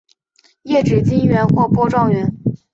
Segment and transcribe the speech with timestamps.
[0.63, 2.35] 叶纸全缘或波状缘。